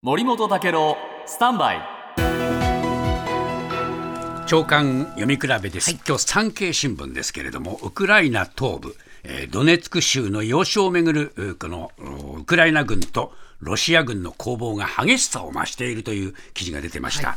[0.00, 0.96] 森本武郎
[1.26, 1.80] スタンバイ。
[4.46, 17.36] 長官読み比べです、今日産経新聞ですけれどもウクライナ東部、えードネツク州の要衝をめぐるうこのうウクライナ軍とロシア軍の攻防が激しさを増しているという記事が出てました。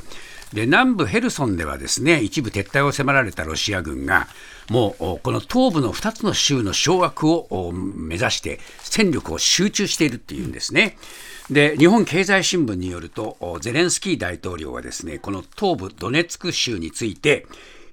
[0.54, 4.28] で南部ヘルソンではですね一部撤退を迫られたロシア軍が
[4.70, 10.98] もうこの東部の2つの州の掌握を目指して戦力を集中しているっていうんですね。
[11.50, 17.46] で日本経済新聞によるとゼレンスキー大統領はですねこの東部ドネツク州について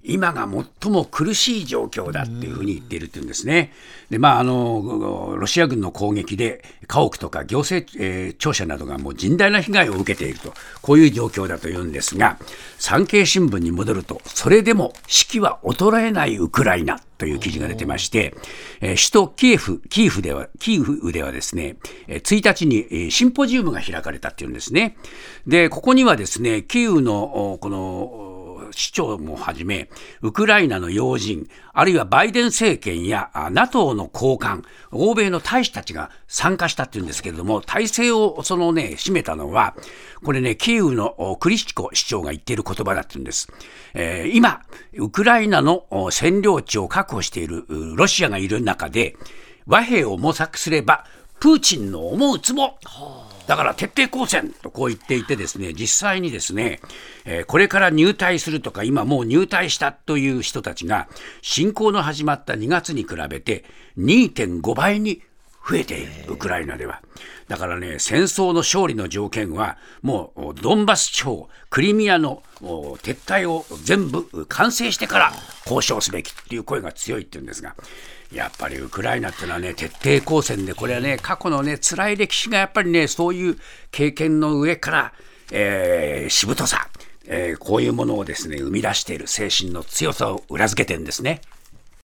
[0.02, 0.48] 今が
[0.82, 3.72] 最も苦しい状況だっていうふうに言っているっていうんですね。
[4.10, 12.38] で、まあ、あの、ロシア軍の攻撃で家屋とか行政、えー庁舎などがもう甚大な被害を受けていると、こういう状況だというんですが、
[12.78, 18.34] 産経新聞に戻ると、それでも士気は衰えないウクライナという記事が出てまして、
[18.80, 21.76] えー首都キエフ、キーフでは、キーフではですね、
[22.06, 24.96] え1日にシンポジウムが開かれたっていうんですね。
[25.46, 28.27] で、ここにはですね、キーウの、この、
[28.78, 29.90] 市長もはじめ、
[30.22, 39.74] ウクライナの要人、あるいはバイデン政権や NATO の高官、欧米の大使たちが参加したっていうんですけれども、体制をそのね、占めたのは、
[40.22, 43.48] これね、キーウのクリシチコ市長が言っている言葉だっていうんです。
[43.94, 44.62] えー今、
[44.94, 47.64] ウクライナの占領地を確保している
[47.96, 49.16] ロシアがいる中で、
[49.66, 51.04] 和平を模索すれば、
[51.40, 52.74] プーチンの思うツボ
[53.48, 56.80] だから徹底抗戦とこう言っていてですね、実際にですね、
[57.24, 61.08] えーこれから入隊するとか、今もう入隊したという人たちが、
[61.40, 63.64] 侵攻の始まった2月に比べて
[63.96, 65.22] 2.5倍に
[65.68, 67.02] 増えている、ウクライナでは。
[67.48, 75.32] だからね、戦争の勝利の条件は、もうドンバス地方、クリミアの撤退を全部完成してから
[75.64, 77.74] 交渉すべきっていう声が強いっていうんですが、
[78.32, 83.58] やっぱりウクライナっていうのはね、徹底抗戦で、これはね、過去のね、辛い歴史がやっぱりね、そういう
[83.90, 85.12] 経験の上から、
[85.50, 86.88] えーしぶとさ、
[87.26, 91.40] えーこういうものをですね、生み出している精神の強さを裏付けてるんですね。